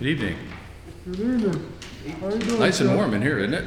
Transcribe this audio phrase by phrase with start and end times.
[0.00, 0.36] Good evening.
[1.04, 1.72] Good evening.
[2.22, 2.58] How you doing?
[2.60, 3.64] Nice and warm in here, isn't it?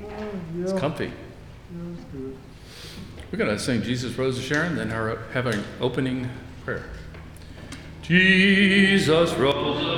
[0.00, 0.24] Uh,
[0.60, 1.06] It's comfy.
[1.06, 1.10] yeah,
[1.92, 2.36] it's good.
[3.32, 6.30] We're going to sing Jesus Rose of Sharon, then have an opening
[6.64, 6.84] prayer.
[8.02, 9.97] Jesus Rose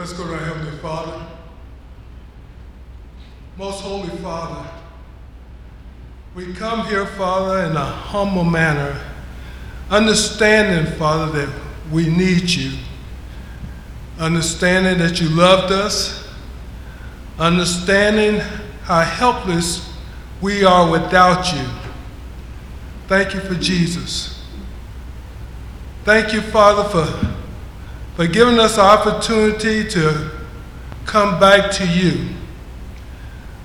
[0.00, 1.26] Let's go to our Heavenly Father.
[3.58, 4.66] Most Holy Father,
[6.34, 8.98] we come here, Father, in a humble manner,
[9.90, 11.54] understanding, Father, that
[11.92, 12.78] we need you,
[14.18, 16.26] understanding that you loved us,
[17.38, 18.40] understanding
[18.84, 19.92] how helpless
[20.40, 21.68] we are without you.
[23.06, 24.42] Thank you for Jesus.
[26.04, 27.29] Thank you, Father, for
[28.16, 30.30] for giving us the opportunity to
[31.06, 32.28] come back to you.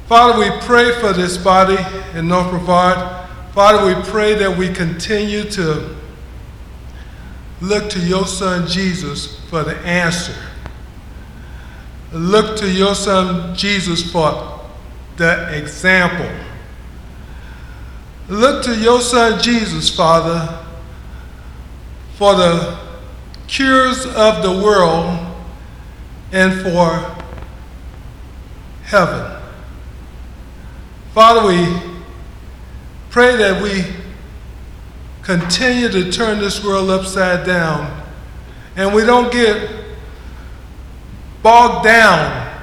[0.07, 1.77] Father, we pray for this body
[2.17, 3.27] in North Brevard.
[3.53, 5.95] Father, we pray that we continue to
[7.61, 10.35] look to your son Jesus for the answer.
[12.11, 14.61] Look to your son Jesus for
[15.17, 16.29] the example.
[18.27, 20.65] Look to your son Jesus, Father,
[22.15, 22.84] for the
[23.47, 25.19] cures of the world
[26.31, 27.15] and for
[28.83, 29.41] heaven.
[31.13, 31.81] Father, we
[33.09, 33.83] pray that we
[35.21, 38.03] continue to turn this world upside down
[38.75, 39.85] and we don't get
[41.41, 42.61] bogged down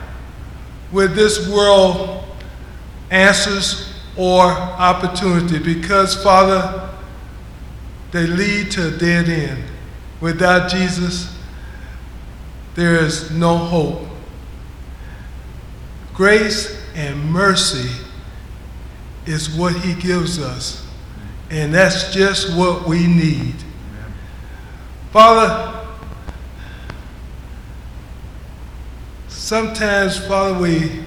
[0.93, 2.25] with this world
[3.11, 6.91] answers or opportunity because, Father,
[8.11, 9.72] they lead to a dead end.
[10.23, 11.37] Without Jesus,
[12.77, 14.07] there is no hope.
[16.15, 17.91] Grace and mercy
[19.27, 20.87] is what He gives us,
[21.51, 23.57] and that's just what we need.
[25.11, 25.89] Father,
[29.27, 31.03] sometimes, Father, we,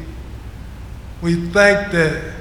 [1.22, 1.54] we think
[1.94, 2.34] that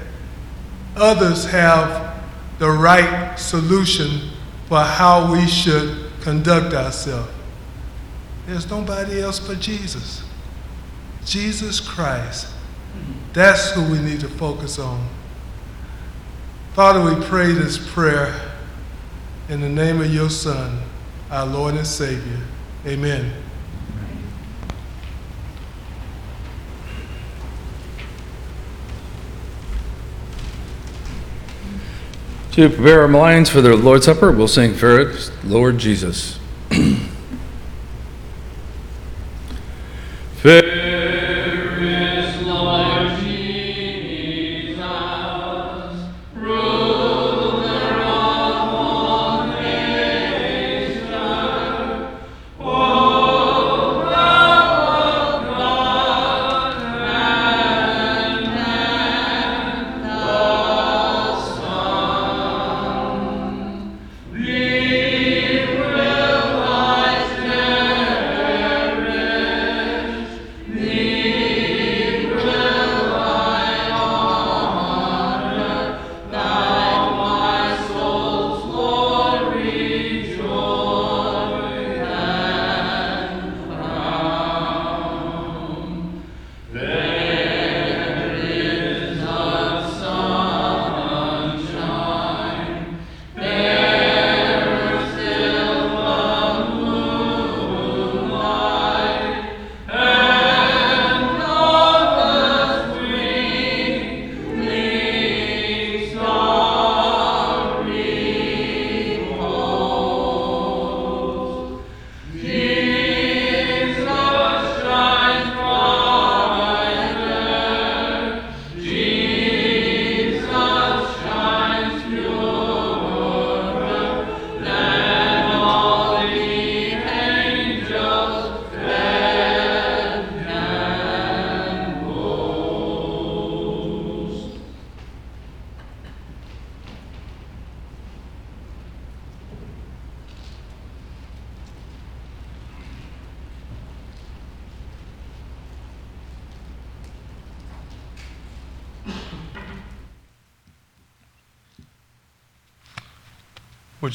[0.97, 2.21] others have
[2.59, 4.31] the right solution
[4.67, 7.31] for how we should conduct ourselves.
[8.47, 10.23] There's nobody else but Jesus.
[11.23, 12.47] Jesus Christ.
[13.33, 15.07] That's who we need to focus on.
[16.73, 18.53] Father, we pray this prayer
[19.49, 20.79] in the name of your Son,
[21.29, 22.41] our Lord and Savior.
[22.87, 23.31] Amen.
[32.55, 36.39] To prepare our minds for the Lord's Supper, we'll sing first, Lord Jesus.
[40.37, 40.84] Fair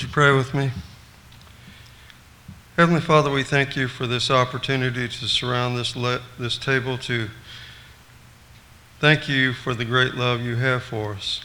[0.00, 0.70] Would you pray with me?
[2.78, 7.28] Heavenly Father, we thank you for this opportunity to surround this, le- this table to
[8.98, 11.44] thank you for the great love you have for us.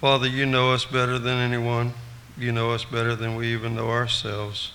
[0.00, 1.94] Father, you know us better than anyone.
[2.38, 4.70] You know us better than we even know ourselves.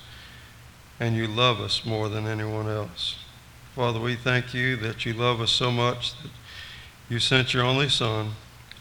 [1.00, 3.16] And you love us more than anyone else.
[3.76, 6.32] Father, we thank you that you love us so much that
[7.08, 8.32] you sent your only Son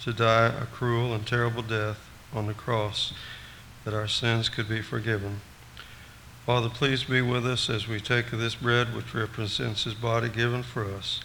[0.03, 3.13] to die a cruel and terrible death on the cross
[3.87, 5.41] that our sins could be forgiven.
[6.45, 10.29] Father, please be with us as we take of this bread which represents his body
[10.29, 11.21] given for us.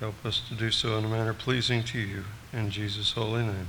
[0.00, 2.24] Help us to do so in a manner pleasing to you.
[2.52, 3.68] In Jesus' holy name,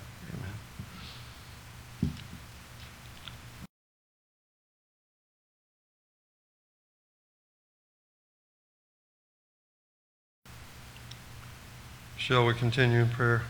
[2.01, 2.11] amen.
[12.17, 13.43] Shall we continue in prayer?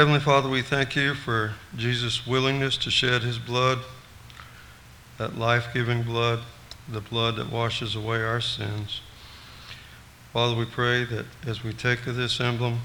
[0.00, 3.80] Heavenly Father, we thank you for Jesus' willingness to shed his blood,
[5.18, 6.40] that life giving blood,
[6.88, 9.02] the blood that washes away our sins.
[10.32, 12.80] Father, we pray that as we take this emblem,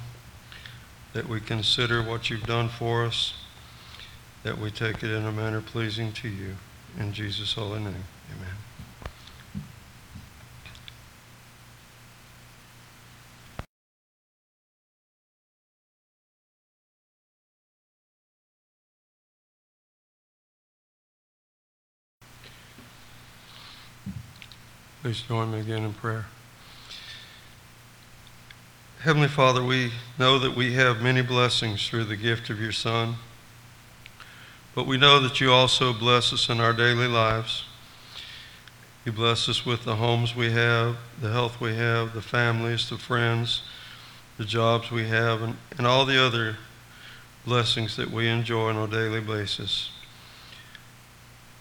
[1.13, 3.35] that we consider what you've done for us,
[4.43, 6.57] that we take it in a manner pleasing to you.
[6.99, 8.03] In Jesus' holy name,
[8.35, 8.74] amen.
[25.05, 26.25] Please join me again in prayer.
[29.01, 33.17] Heavenly Father, we know that we have many blessings through the gift of your Son,
[34.73, 37.65] but we know that you also bless us in our daily lives.
[39.05, 42.97] You bless us with the homes we have, the health we have, the families, the
[42.97, 43.61] friends,
[44.39, 46.57] the jobs we have, and, and all the other
[47.45, 49.91] blessings that we enjoy on a daily basis.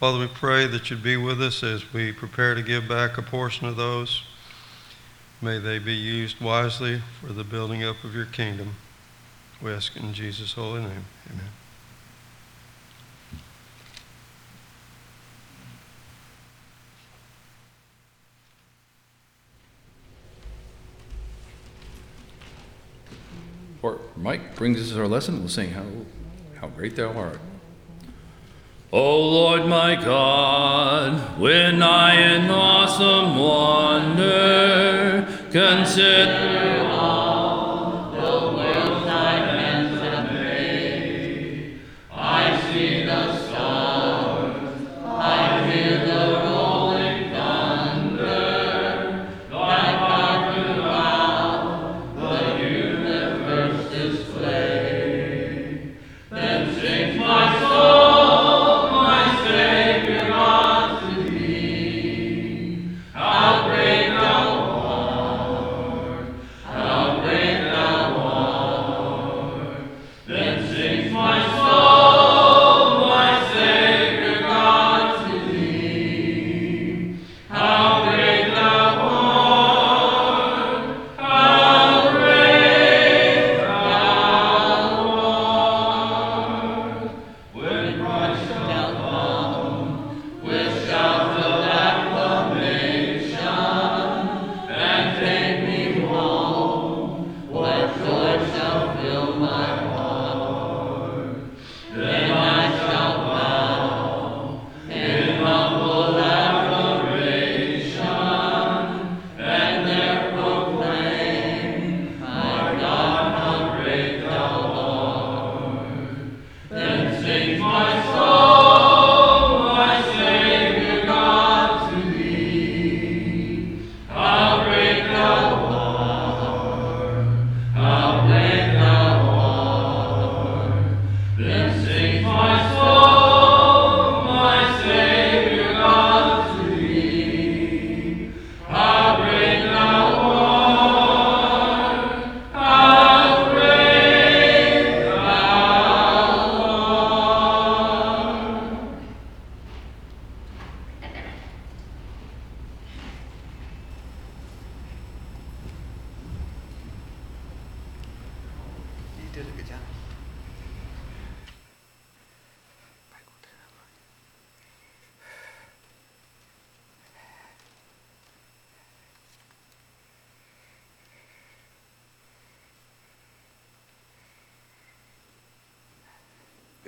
[0.01, 3.23] Father, we pray that you'd be with us as we prepare to give back a
[3.23, 4.23] portion of those.
[5.41, 8.75] May they be used wisely for the building up of your kingdom.
[9.63, 11.05] We ask in Jesus' holy name.
[11.31, 11.51] Amen.
[23.81, 25.41] Or Mike brings us our lesson.
[25.41, 25.85] We'll sing how,
[26.61, 27.39] how great thou art.
[28.97, 36.85] O Lord my God, when I in awesome wonder consider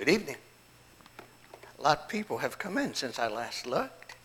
[0.07, 0.35] Good evening.
[1.79, 4.15] A lot of people have come in since I last looked.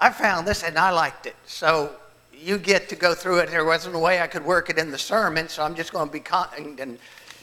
[0.00, 1.36] I found this and I liked it.
[1.44, 1.94] So
[2.32, 3.50] you get to go through it.
[3.50, 6.08] There wasn't a way I could work it in the sermon, so I'm just going
[6.08, 6.98] to be kind and,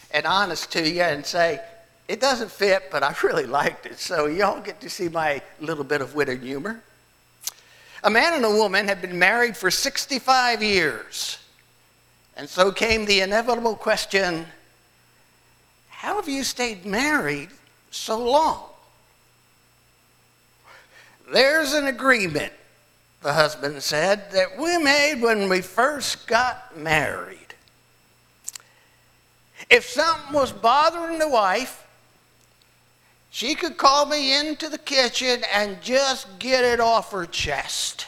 [0.09, 1.61] and honest to you and say,
[2.07, 3.99] it doesn't fit, but I really liked it.
[3.99, 6.81] So y'all get to see my little bit of wit and humor.
[8.03, 11.37] A man and a woman had been married for 65 years.
[12.39, 14.45] And so came the inevitable question
[15.89, 17.49] how have you stayed married
[17.91, 18.63] so long?
[21.33, 22.53] There's an agreement,
[23.21, 27.55] the husband said, that we made when we first got married.
[29.69, 31.85] If something was bothering the wife,
[33.29, 38.07] she could call me into the kitchen and just get it off her chest.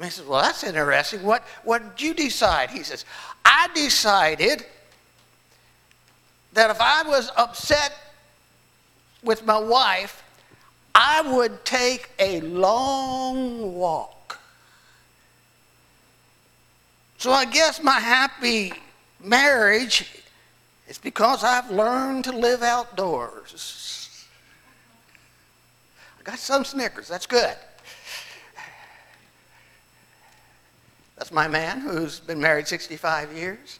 [0.00, 1.22] And he says, Well, that's interesting.
[1.22, 2.70] What, what did you decide?
[2.70, 3.04] He says,
[3.44, 4.64] I decided
[6.54, 7.92] that if I was upset
[9.22, 10.22] with my wife,
[10.94, 14.40] I would take a long walk.
[17.18, 18.72] So I guess my happy
[19.22, 20.24] marriage
[20.88, 24.26] is because I've learned to live outdoors.
[26.18, 27.54] I got some Snickers, that's good.
[31.20, 33.78] That's my man who's been married 65 years.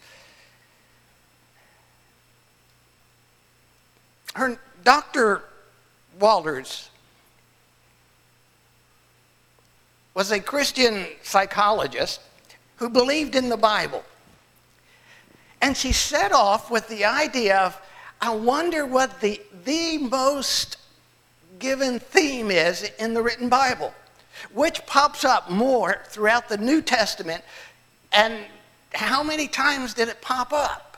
[4.35, 5.41] Her Dr.
[6.19, 6.91] Walters
[10.13, 12.19] was a Christian psychologist
[12.75, 14.03] who believed in the Bible.
[15.63, 17.75] And she set off with the idea of,
[18.21, 20.77] I wonder what the, the most
[21.57, 23.95] given theme is in the written Bible,
[24.53, 27.43] which pops up more throughout the New Testament,
[28.11, 28.45] and
[28.93, 30.97] how many times did it pop up?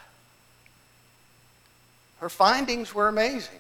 [2.20, 3.60] Her findings were amazing.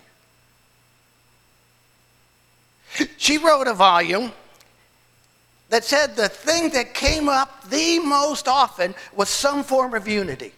[3.17, 4.31] She wrote a volume
[5.69, 10.53] that said the thing that came up the most often was some form of unity.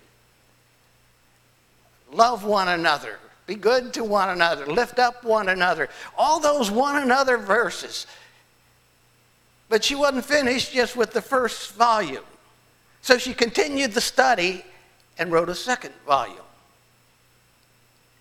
[2.11, 5.89] Love one another, be good to one another, lift up one another.
[6.17, 8.07] All those one another verses.
[9.69, 12.23] But she wasn't finished just with the first volume.
[13.01, 14.63] So she continued the study
[15.17, 16.37] and wrote a second volume.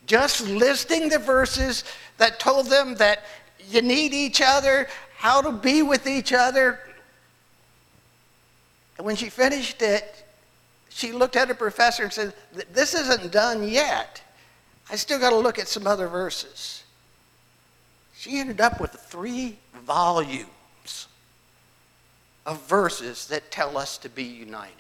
[0.07, 1.85] Just listing the verses
[2.19, 3.25] that told them that
[3.69, 4.87] you need each other,
[5.17, 6.81] how to be with each other.
[8.99, 10.25] And when she finished it,
[10.91, 12.35] she looked at her professor and said,
[12.73, 14.23] This isn't done yet.
[14.91, 16.85] I still got to look at some other verses.
[18.17, 20.49] She ended up with three volumes
[22.47, 24.75] of verses that tell us to be united.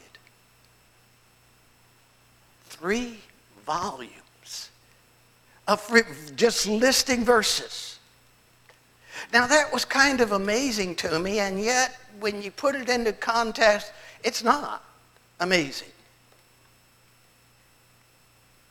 [2.66, 3.18] Three
[3.64, 4.70] volumes
[5.66, 5.80] of
[6.36, 7.98] just listing verses.
[9.32, 13.12] Now, that was kind of amazing to me, and yet, when you put it into
[13.12, 13.92] context,
[14.22, 14.84] it's not
[15.40, 15.88] amazing.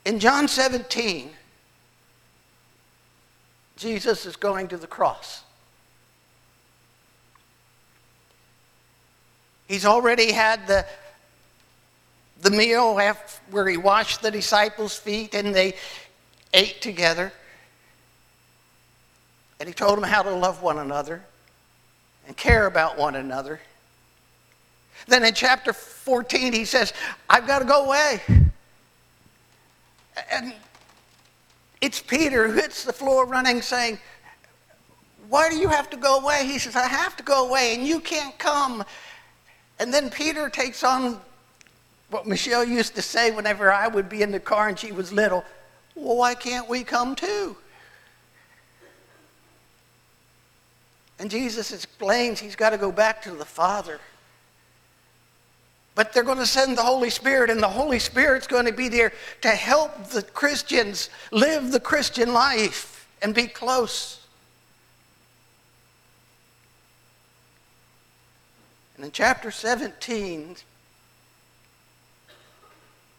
[0.05, 1.31] In John 17,
[3.77, 5.43] Jesus is going to the cross.
[9.67, 10.85] He's already had the,
[12.41, 15.75] the meal where he washed the disciples' feet and they
[16.53, 17.31] ate together.
[19.59, 21.23] And he told them how to love one another
[22.27, 23.59] and care about one another.
[25.07, 26.93] Then in chapter 14, he says,
[27.29, 28.21] I've got to go away.
[30.31, 30.53] And
[31.81, 33.99] it's Peter who hits the floor running, saying,
[35.27, 36.45] Why do you have to go away?
[36.45, 38.83] He says, I have to go away, and you can't come.
[39.83, 41.19] And then Peter takes on
[42.09, 45.11] what Michelle used to say whenever I would be in the car and she was
[45.11, 45.43] little
[45.93, 47.57] well, why can't we come too?
[51.19, 53.99] And Jesus explains he's got to go back to the Father.
[55.95, 58.87] But they're going to send the Holy Spirit, and the Holy Spirit's going to be
[58.87, 59.11] there
[59.41, 64.22] to help the Christians live the Christian life and be close.
[68.95, 70.55] And in chapter 17,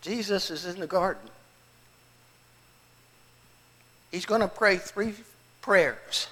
[0.00, 1.30] Jesus is in the garden.
[4.10, 5.14] He's going to pray three
[5.60, 6.28] prayers.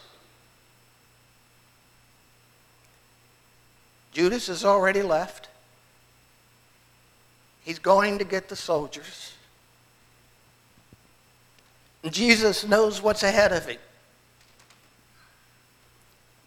[4.12, 5.48] Judas has already left.
[7.64, 9.34] He's going to get the soldiers.
[12.10, 13.78] Jesus knows what's ahead of him.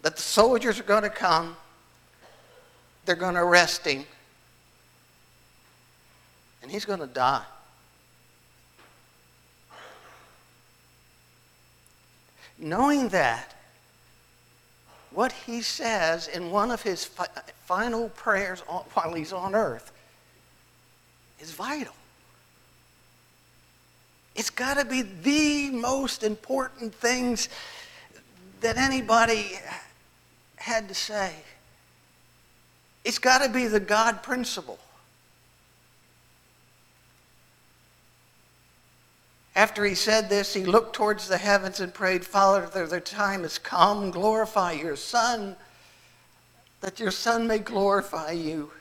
[0.04, 1.56] That the soldiers are going to come,
[3.06, 4.06] they're going to arrest him,
[6.62, 7.44] and he's going to die.
[12.58, 13.54] Knowing that,
[15.12, 17.28] what he says in one of his fi-
[17.66, 19.92] final prayers on- while he's on earth
[21.40, 21.94] is vital.
[24.36, 27.48] It's got to be the most important things
[28.60, 29.58] that anybody
[30.58, 31.34] had to say.
[33.06, 34.80] It's got to be the God principle.
[39.56, 43.60] After he said this, he looked towards the heavens and prayed, Father, the time has
[43.60, 44.10] come.
[44.10, 45.56] Glorify your Son,
[46.82, 48.72] that your Son may glorify you.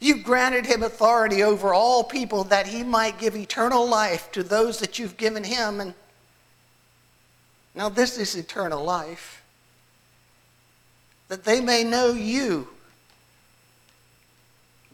[0.00, 4.80] You've granted him authority over all people that he might give eternal life to those
[4.80, 5.80] that you've given him.
[5.80, 5.94] And
[7.74, 9.37] now, this is eternal life
[11.28, 12.68] that they may know you,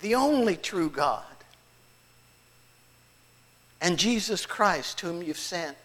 [0.00, 1.24] the only true God,
[3.80, 5.76] and Jesus Christ, whom you've sent.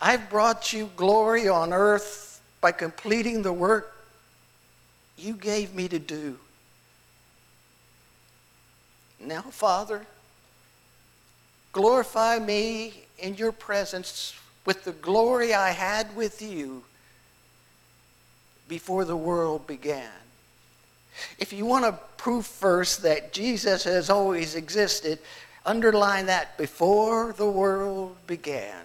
[0.00, 3.90] I've brought you glory on earth by completing the work
[5.16, 6.38] you gave me to do.
[9.20, 10.04] Now, Father,
[11.72, 14.34] glorify me in your presence
[14.66, 16.82] with the glory I had with you
[18.68, 20.10] before the world began.
[21.38, 25.18] If you want to prove first that Jesus has always existed,
[25.64, 28.84] underline that before the world began.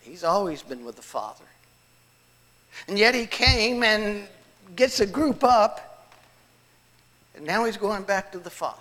[0.00, 1.44] He's always been with the Father.
[2.88, 4.26] And yet he came and
[4.74, 6.08] gets a group up,
[7.36, 8.80] and now he's going back to the Father.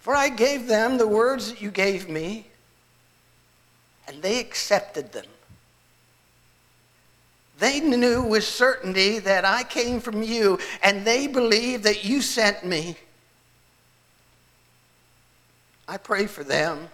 [0.00, 2.46] For I gave them the words that you gave me,
[4.08, 5.26] and they accepted them.
[7.58, 12.64] They knew with certainty that I came from you, and they believed that you sent
[12.64, 12.96] me.
[15.86, 16.88] I pray for them.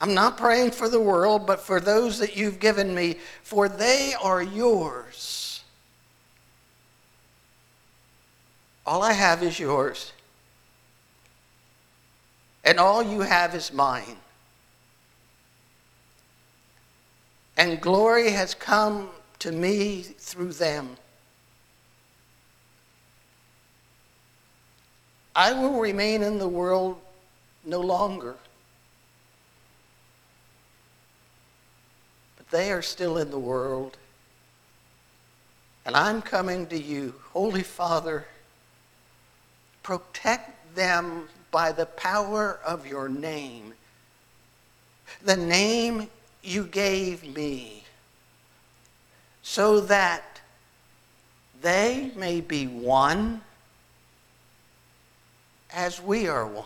[0.00, 4.14] I'm not praying for the world, but for those that you've given me, for they
[4.20, 5.62] are yours.
[8.86, 10.12] All I have is yours,
[12.64, 14.16] and all you have is mine.
[17.60, 20.96] And glory has come to me through them.
[25.36, 26.98] I will remain in the world
[27.66, 28.36] no longer.
[32.38, 33.98] But they are still in the world.
[35.84, 37.12] And I'm coming to you.
[37.34, 38.26] Holy Father,
[39.82, 43.74] protect them by the power of your name.
[45.22, 46.08] The name
[46.42, 47.84] you gave me,
[49.42, 50.40] so that
[51.62, 53.42] they may be one
[55.72, 56.64] as we are one.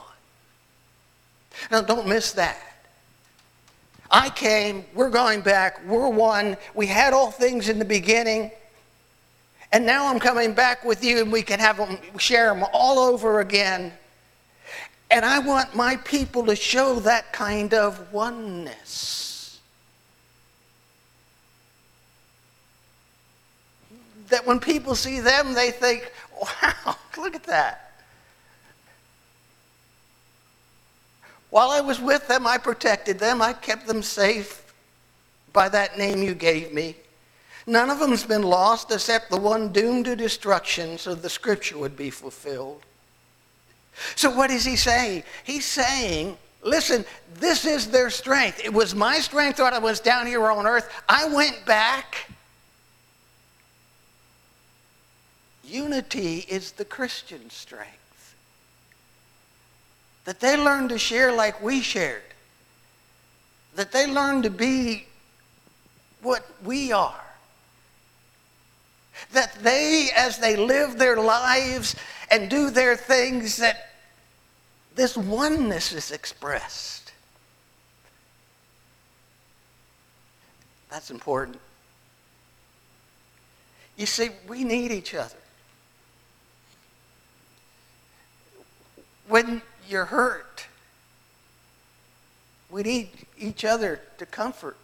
[1.71, 2.61] Now, don't miss that.
[4.11, 8.51] I came, we're going back, we're one, we had all things in the beginning,
[9.75, 13.01] and now I'm coming back with you and we can have them, share them all
[13.01, 13.93] over again.
[15.11, 19.24] And I want my people to show that kind of oneness.
[24.29, 26.11] That when people see them, they think,
[26.41, 27.85] wow, look at that.
[31.51, 33.41] While I was with them, I protected them.
[33.41, 34.75] I kept them safe
[35.53, 36.97] by that name you gave me.
[37.67, 41.97] None of them's been lost except the one doomed to destruction so the scripture would
[41.97, 42.83] be fulfilled.
[44.17, 45.23] So what is he saying?
[45.45, 48.61] He's saying, listen, this is their strength.
[48.63, 50.91] It was my strength when I was down here on earth.
[51.09, 52.29] I went back.
[55.67, 57.95] Unity is the Christian strength
[60.25, 62.23] that they learn to share like we shared,
[63.75, 65.07] that they learn to be
[66.23, 67.25] what we are,
[69.33, 71.95] that they, as they live their lives
[72.31, 73.91] and do their things, that
[74.95, 77.13] this oneness is expressed.
[80.91, 81.59] That's important.
[83.97, 85.37] You see, we need each other.
[89.29, 90.67] When you're hurt.
[92.71, 94.77] We need each other to comfort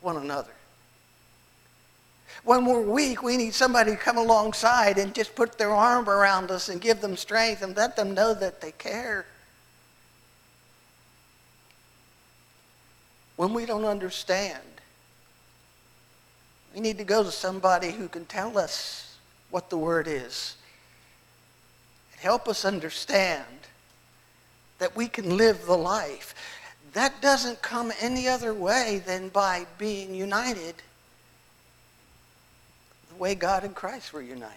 [0.00, 0.52] one another.
[2.44, 6.50] When we're weak, we need somebody to come alongside and just put their arm around
[6.50, 9.24] us and give them strength and let them know that they care.
[13.36, 14.60] When we don't understand,
[16.74, 19.16] We need to go to somebody who can tell us
[19.50, 20.56] what the word is
[22.24, 23.44] help us understand
[24.78, 26.34] that we can live the life.
[26.94, 30.76] That doesn't come any other way than by being united
[33.10, 34.54] the way God and Christ were united.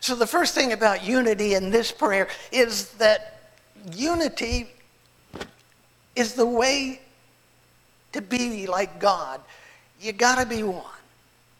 [0.00, 3.52] So, the first thing about unity in this prayer is that
[3.92, 4.68] unity
[6.16, 7.00] is the way
[8.10, 9.40] to be like God.
[10.00, 10.84] You got to be one,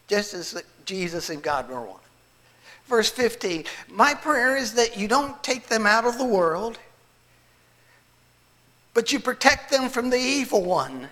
[0.08, 2.00] just as Jesus and God were one.
[2.86, 6.78] Verse 15 My prayer is that you don't take them out of the world,
[8.94, 11.08] but you protect them from the evil one.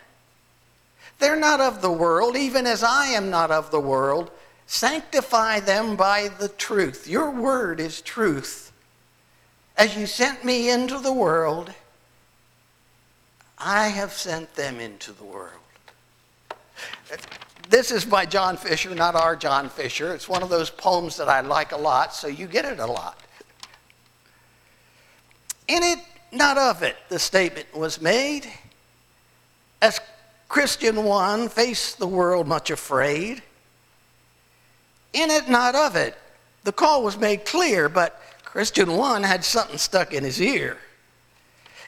[1.18, 4.30] They're not of the world, even as I am not of the world.
[4.66, 7.06] Sanctify them by the truth.
[7.06, 8.72] Your word is truth.
[9.76, 11.72] As you sent me into the world,
[13.58, 15.50] I have sent them into the world.
[17.68, 20.14] This is by John Fisher, not our John Fisher.
[20.14, 22.86] It's one of those poems that I like a lot, so you get it a
[22.86, 23.18] lot.
[25.66, 25.98] In it,
[26.30, 28.46] not of it, the statement was made.
[29.80, 30.00] As
[30.48, 33.42] Christian one faced the world much afraid,
[35.14, 36.16] in it, not of it.
[36.64, 40.76] The call was made clear, but Christian one had something stuck in his ear.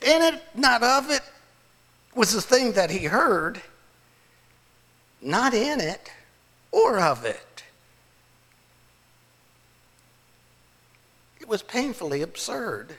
[0.01, 1.21] In it, not of it,
[2.15, 3.61] was the thing that he heard,
[5.21, 6.11] not in it
[6.71, 7.63] or of it.
[11.39, 12.95] It was painfully absurd.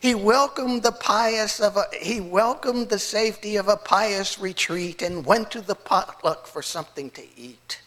[0.00, 5.24] He welcomed the pious of a, he welcomed the safety of a pious retreat and
[5.24, 7.80] went to the potluck for something to eat.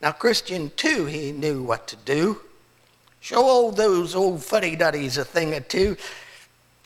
[0.00, 2.40] Now, Christian, too, he knew what to do.
[3.20, 5.96] Show all those old fuddy duddies a thing or two.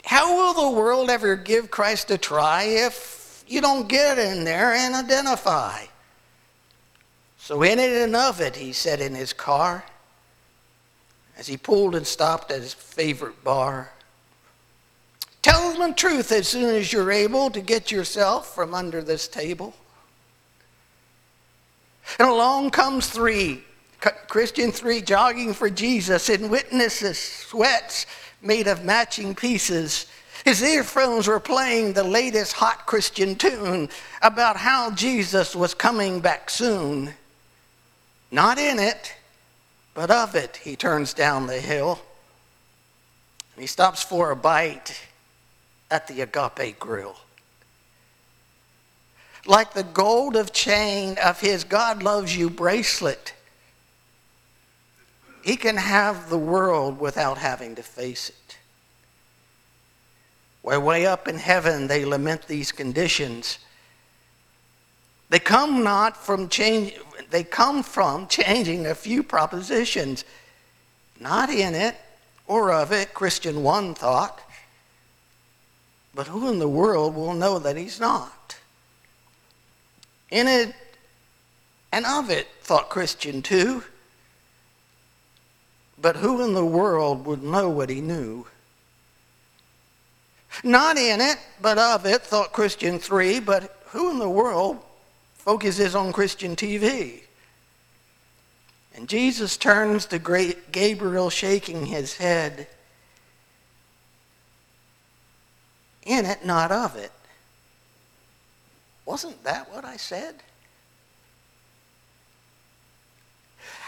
[0.05, 4.73] How will the world ever give Christ a try if you don't get in there
[4.73, 5.85] and identify?
[7.39, 9.85] So, in it and of it, he said in his car
[11.37, 13.91] as he pulled and stopped at his favorite bar.
[15.43, 19.27] Tell them the truth as soon as you're able to get yourself from under this
[19.27, 19.75] table.
[22.19, 23.65] And along comes three,
[24.29, 28.07] Christian three, jogging for Jesus in witnesses, sweats
[28.41, 30.07] made of matching pieces.
[30.45, 33.89] His earphones were playing the latest hot Christian tune
[34.21, 37.15] about how Jesus was coming back soon.
[38.31, 39.15] Not in it,
[39.95, 42.01] but of it, he turns down the hill.
[43.55, 45.01] And he stops for a bite
[45.91, 47.17] at the Agape Grill
[49.47, 53.35] like the gold of chain of his God loves you bracelet.
[55.43, 58.37] He can have the world without having to face it.
[60.62, 63.59] Where way up in heaven they lament these conditions.
[65.29, 66.94] They come not from change,
[67.31, 70.25] they come from changing a few propositions.
[71.18, 71.96] Not in it
[72.46, 74.40] or of it, Christian one thought.
[76.14, 78.57] But who in the world will know that he's not?
[80.31, 80.75] In it
[81.90, 83.85] and of it, thought Christian two.
[86.01, 88.46] But who in the world would know what he knew?
[90.62, 93.41] Not in it, but of it, thought Christian three.
[93.41, 94.79] But who in the world
[95.35, 97.23] focuses on Christian TV?
[98.95, 102.69] And Jesus turns to great Gabriel, shaking his head.
[106.05, 107.12] In it, not of it.
[109.05, 110.37] Wasn't that what I said?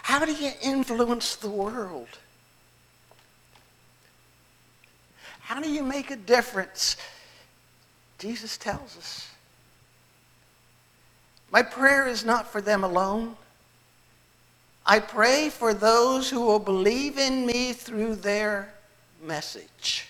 [0.03, 2.09] How do you influence the world?
[5.44, 6.96] How do you make a difference?
[8.18, 9.28] Jesus tells us.
[11.50, 13.37] My prayer is not for them alone.
[14.87, 18.72] I pray for those who will believe in me through their
[19.22, 20.09] message.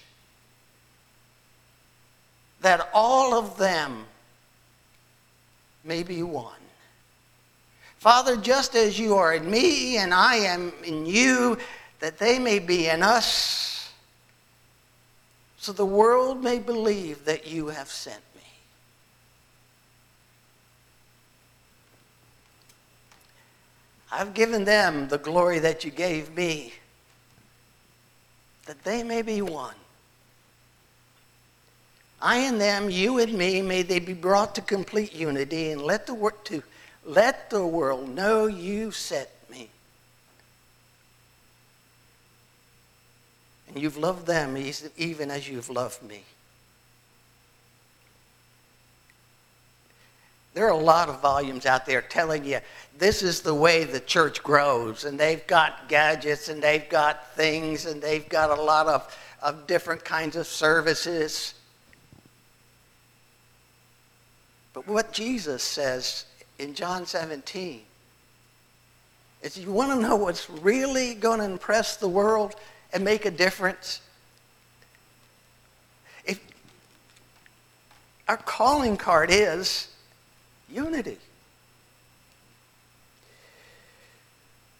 [2.60, 4.04] That all of them
[5.82, 6.52] may be one.
[7.98, 11.58] Father, just as you are in me and I am in you,
[11.98, 13.73] that they may be in us,
[15.64, 18.42] so the world may believe that you have sent me.
[24.12, 26.74] I've given them the glory that you gave me,
[28.66, 29.74] that they may be one
[32.20, 36.06] I and them, you and me, may they be brought to complete unity, and let
[36.06, 36.62] the work to
[37.06, 39.70] let the world know you sent me.
[43.74, 44.56] And you've loved them
[44.96, 46.22] even as you've loved me.
[50.54, 52.60] There are a lot of volumes out there telling you
[52.96, 57.86] this is the way the church grows, and they've got gadgets and they've got things
[57.86, 61.54] and they've got a lot of, of different kinds of services.
[64.72, 66.26] But what Jesus says
[66.60, 67.82] in John 17
[69.42, 72.54] is you want to know what's really going to impress the world
[72.94, 74.00] and make a difference?
[76.24, 76.40] If
[78.28, 79.88] our calling card is
[80.70, 81.18] unity.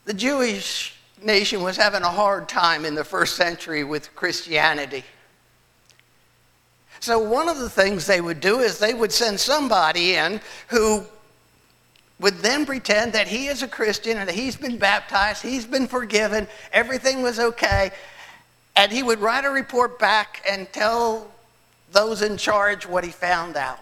[0.07, 5.05] The Jewish nation was having a hard time in the first century with Christianity.
[7.01, 11.05] So, one of the things they would do is they would send somebody in who
[12.21, 15.89] would then pretend that he is a Christian and that he's been baptized, he's been
[15.89, 17.91] forgiven, everything was okay.
[18.77, 21.31] And he would write a report back and tell
[21.93, 23.79] those in charge what he found out.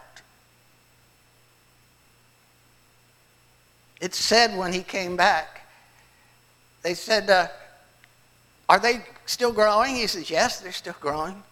[4.01, 5.66] It said when he came back,
[6.83, 7.47] they said, uh,
[8.68, 9.95] Are they still growing?
[9.95, 11.42] He says, Yes, they're still growing.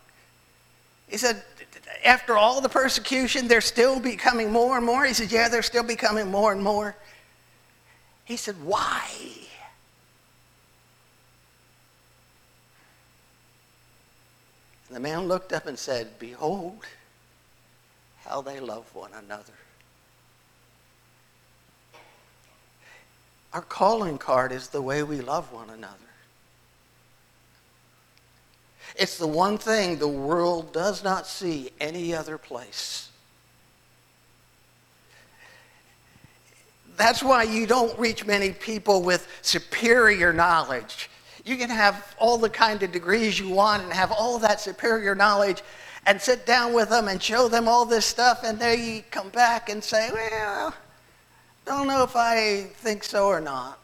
[1.11, 1.43] He said,
[2.05, 5.05] After all the persecution, they're still becoming more and more.
[5.05, 6.97] He said, Yeah, they're still becoming more and more.
[8.25, 9.09] He said, Why?
[14.87, 16.85] And the man looked up and said, Behold,
[18.25, 19.53] how they love one another.
[23.53, 26.10] Our calling card is the way we love one another.
[29.01, 33.09] It's the one thing the world does not see any other place.
[36.99, 41.09] That's why you don't reach many people with superior knowledge.
[41.47, 45.15] You can have all the kind of degrees you want and have all that superior
[45.15, 45.63] knowledge
[46.05, 49.71] and sit down with them and show them all this stuff, and they come back
[49.71, 50.75] and say, Well,
[51.65, 53.79] don't know if I think so or not.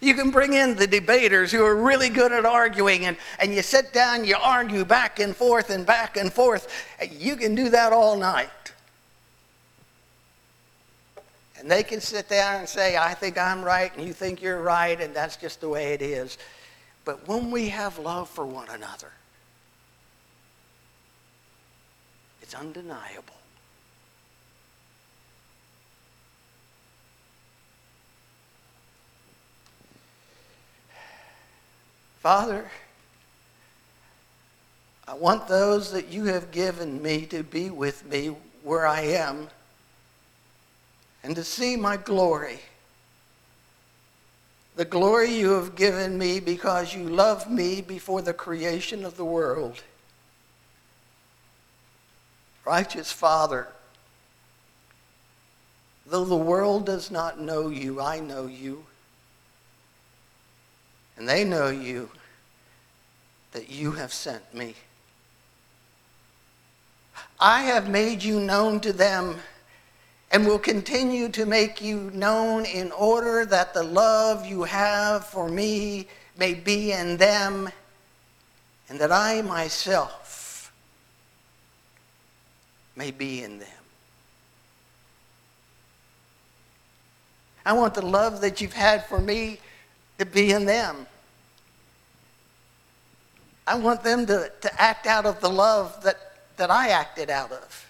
[0.00, 3.62] You can bring in the debaters who are really good at arguing, and, and you
[3.62, 6.68] sit down, you argue back and forth and back and forth.
[7.10, 8.50] You can do that all night.
[11.58, 14.60] And they can sit down and say, I think I'm right, and you think you're
[14.60, 16.36] right, and that's just the way it is.
[17.04, 19.12] But when we have love for one another,
[22.42, 23.34] it's undeniable.
[32.26, 32.68] Father,
[35.06, 38.34] I want those that you have given me to be with me
[38.64, 39.46] where I am
[41.22, 42.58] and to see my glory.
[44.74, 49.24] The glory you have given me because you loved me before the creation of the
[49.24, 49.84] world.
[52.64, 53.68] Righteous Father,
[56.04, 58.84] though the world does not know you, I know you.
[61.16, 62.10] And they know you,
[63.56, 64.74] that you have sent me.
[67.40, 69.36] I have made you known to them
[70.30, 75.48] and will continue to make you known in order that the love you have for
[75.48, 77.70] me may be in them
[78.90, 80.70] and that I myself
[82.94, 83.68] may be in them.
[87.64, 89.60] I want the love that you've had for me
[90.18, 91.06] to be in them.
[93.66, 96.16] I want them to, to act out of the love that,
[96.56, 97.86] that I acted out of.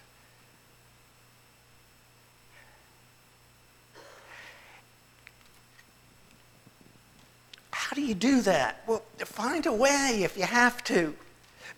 [7.70, 8.82] How do you do that?
[8.86, 11.14] Well, find a way if you have to.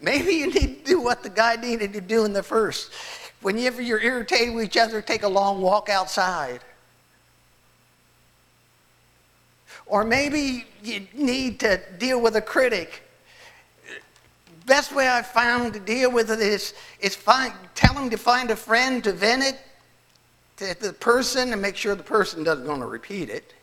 [0.00, 2.92] Maybe you need to do what the guy needed to do in the first.
[3.40, 6.60] Whenever you're irritated with each other, take a long walk outside.
[9.86, 13.07] Or maybe you need to deal with a critic.
[14.68, 18.50] Best way I've found to deal with it is, is find, tell them to find
[18.50, 19.58] a friend to vent it
[20.58, 23.54] to the person and make sure the person doesn't going to repeat it.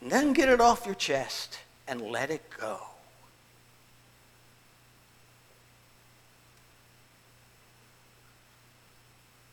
[0.00, 2.80] And then get it off your chest and let it go.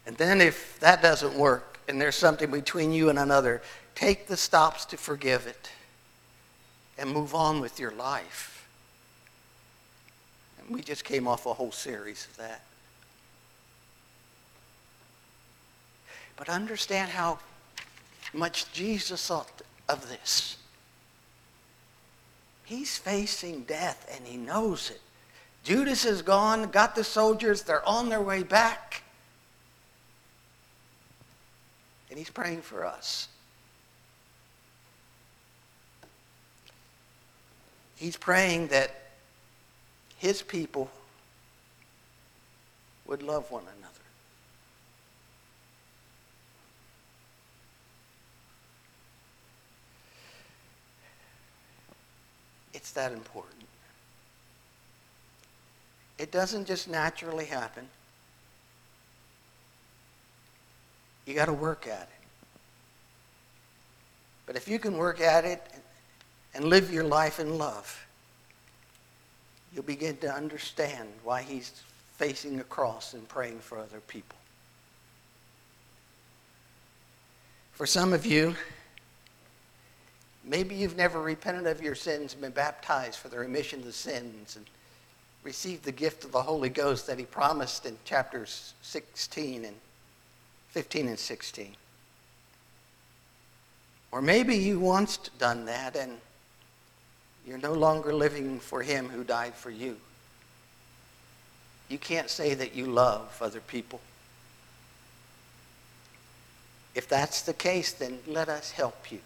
[0.07, 3.61] And then if that doesn't work and there's something between you and another,
[3.93, 5.69] take the stops to forgive it
[6.97, 8.52] and move on with your life.
[10.67, 12.61] And we just came off a whole series of that.
[16.35, 17.39] But understand how
[18.33, 20.57] much Jesus thought of this.
[22.65, 25.01] He's facing death and he knows it.
[25.63, 29.03] Judas is gone, got the soldiers, they're on their way back.
[32.13, 33.27] and he's praying for us.
[37.95, 39.02] He's praying that
[40.23, 40.89] his people
[43.05, 43.93] would love one another.
[52.73, 53.65] It's that important.
[56.17, 57.89] It doesn't just naturally happen.
[61.25, 62.27] You got to work at it.
[64.45, 65.61] But if you can work at it
[66.53, 68.05] and live your life in love,
[69.73, 71.83] you'll begin to understand why he's
[72.17, 74.37] facing a cross and praying for other people.
[77.73, 78.55] For some of you,
[80.43, 84.55] maybe you've never repented of your sins and been baptized for the remission of sins
[84.55, 84.65] and
[85.43, 89.75] received the gift of the Holy Ghost that he promised in chapters 16 and
[90.69, 91.75] 15 and 16.
[94.11, 96.19] Or maybe you once done that and
[97.45, 99.97] you're no longer living for him who died for you.
[101.89, 103.99] You can't say that you love other people.
[106.95, 109.19] If that's the case, then let us help you.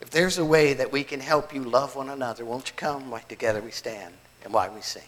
[0.00, 3.10] If there's a way that we can help you love one another, won't you come
[3.10, 4.14] while together we stand
[4.44, 5.02] and while we sing?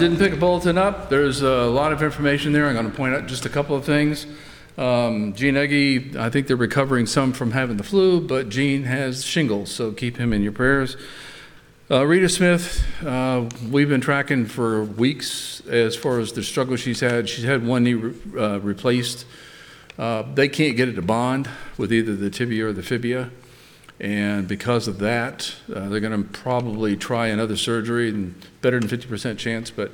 [0.00, 1.10] Didn't pick a bulletin up.
[1.10, 2.66] There's a lot of information there.
[2.66, 4.24] I'm going to point out just a couple of things.
[4.78, 9.22] Um, Gene Eggy, I think they're recovering some from having the flu, but Gene has
[9.22, 10.96] shingles, so keep him in your prayers.
[11.90, 17.00] Uh, Rita Smith, uh, we've been tracking for weeks as far as the struggle she's
[17.00, 17.28] had.
[17.28, 19.26] She's had one knee re- uh, replaced.
[19.98, 21.46] Uh, They can't get it to bond
[21.76, 23.28] with either the tibia or the fibia.
[24.00, 28.88] And because of that, uh, they're going to probably try another surgery, and better than
[28.88, 29.92] 50% chance, but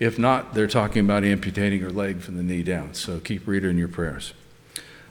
[0.00, 2.94] if not, they're talking about amputating her leg from the knee down.
[2.94, 4.32] So keep Rita in your prayers.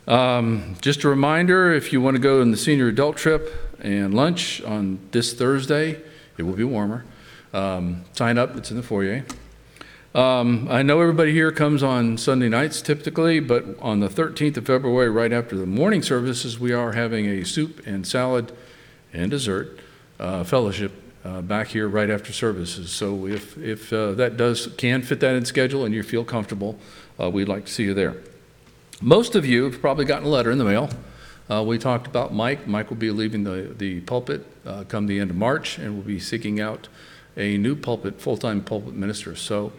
[0.07, 4.13] Um, Just a reminder, if you want to go on the senior adult trip and
[4.13, 6.01] lunch on this Thursday,
[6.37, 7.05] it will be warmer.
[7.53, 9.23] Um, Sign up, it's in the foyer.
[10.15, 14.67] Um, I know everybody here comes on Sunday nights typically, but on the 13th of
[14.67, 18.51] February, right after the morning services, we are having a soup and salad
[19.11, 19.79] and dessert
[20.19, 20.91] uh, fellowship
[21.25, 22.91] uh, back here right after services.
[22.91, 26.77] So if, if uh, that does, can fit that in schedule and you feel comfortable,
[27.19, 28.17] uh, we'd like to see you there.
[29.01, 30.91] Most of you have probably gotten a letter in the mail.
[31.49, 32.67] Uh, We talked about Mike.
[32.67, 36.03] Mike will be leaving the, the pulpit uh, come the end of March, and will
[36.03, 36.87] be seeking out
[37.35, 39.35] a new pulpit, full-time pulpit minister.
[39.35, 39.73] So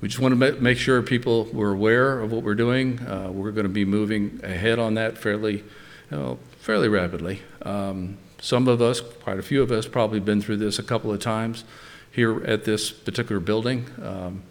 [0.00, 3.00] we just want to make sure people were aware of what we're doing.
[3.00, 5.64] Uh, We're going to be moving ahead on that fairly, you
[6.10, 7.42] know, fairly rapidly.
[7.62, 11.10] Um, Some of us, quite a few of us, probably been through this a couple
[11.12, 11.64] of times
[12.12, 13.86] here at this particular building.
[14.02, 14.42] Um,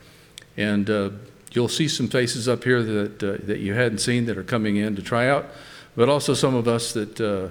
[0.58, 1.12] And uh,
[1.54, 4.76] you'll see some faces up here that, uh, that you hadn't seen that are coming
[4.76, 5.46] in to try out.
[5.98, 7.50] but also some of us that uh,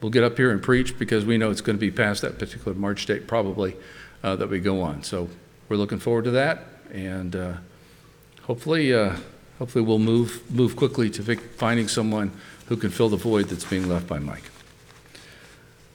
[0.00, 2.38] will get up here and preach because we know it's going to be past that
[2.38, 3.76] particular March date probably
[4.24, 5.02] uh, that we go on.
[5.02, 5.28] So
[5.72, 7.54] we're looking forward to that, and uh,
[8.42, 9.16] hopefully, uh,
[9.58, 12.30] hopefully we'll move move quickly to fi- finding someone
[12.66, 14.50] who can fill the void that's being left by Mike.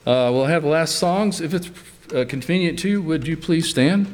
[0.04, 1.40] Uh, we'll have the last songs.
[1.40, 1.70] If it's
[2.12, 4.08] uh, convenient to you, would you please stand?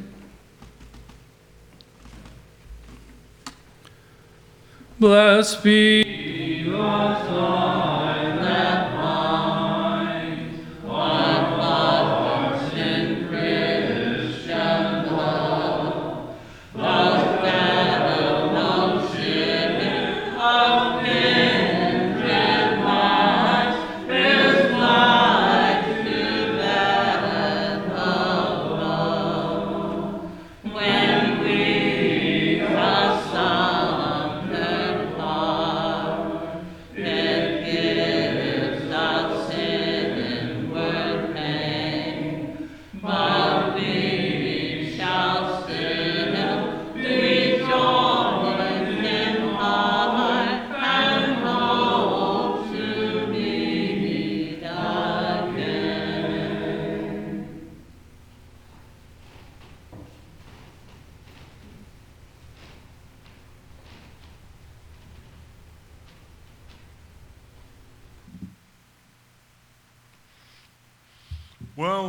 [5.01, 7.64] Blessed be the sign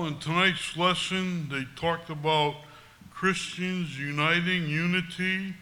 [0.03, 2.57] In tonight's lesson, they talked about
[3.11, 5.53] Christians uniting unity.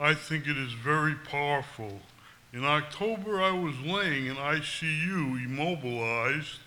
[0.00, 2.00] I think it is very powerful.
[2.54, 6.60] In October, I was laying in ICU, immobilized,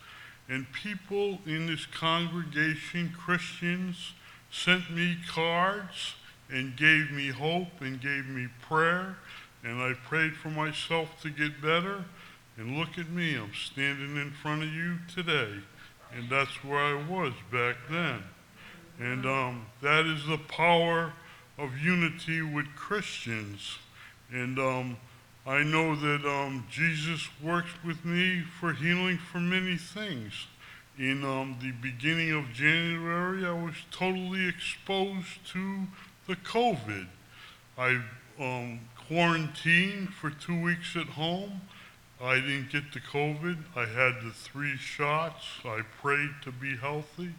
[0.48, 4.14] and people in this congregation, Christians,
[4.52, 6.14] sent me cards
[6.52, 9.18] and gave me hope and gave me prayer.
[9.64, 12.06] And I prayed for myself to get better.
[12.58, 15.62] And look at me, I'm standing in front of you today.
[16.16, 18.24] And that's where I was back then.
[19.00, 21.14] And um, that is the power
[21.58, 23.78] of unity with Christians.
[24.32, 24.98] And um,
[25.46, 30.48] I know that um, Jesus works with me for healing for many things.
[31.00, 35.88] In um, the beginning of January, I was totally exposed to
[36.28, 37.08] the COVID.
[37.78, 38.02] I
[38.40, 41.62] um, quarantined for two weeks at home.
[42.24, 43.58] I didn't get the COVID.
[43.76, 45.44] I had the three shots.
[45.66, 47.32] I prayed to be healthy.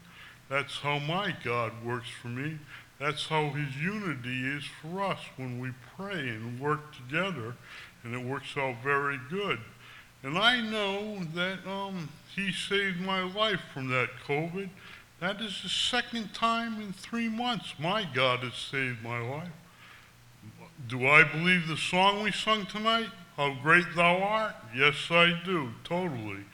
[0.49, 2.59] That's how my God works for me.
[2.99, 7.55] That's how His unity is for us when we pray and work together,
[8.03, 9.61] and it works out very good.
[10.24, 14.68] And I know that um, He saved my life from that COVID.
[15.20, 19.53] That is the second time in three months my God has saved my life.
[20.89, 23.11] Do I believe the song we sung tonight?
[23.37, 24.55] How great thou art?
[24.76, 26.45] Yes, I do, totally.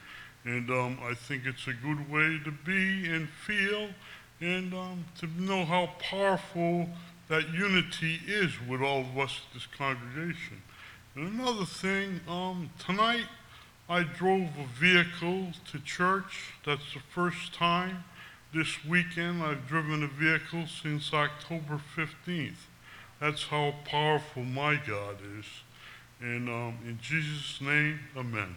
[0.45, 3.89] And um, I think it's a good way to be and feel
[4.41, 6.89] and um, to know how powerful
[7.29, 10.62] that unity is with all of us at this congregation.
[11.16, 13.26] And another thing, um, tonight
[13.89, 16.53] I drove a vehicle to church.
[16.64, 18.05] That's the first time
[18.55, 22.66] this weekend I've driven a vehicle since October 15th.
[23.20, 25.45] That's how powerful my God is.
[26.21, 28.57] And um, in Jesus' name, amen.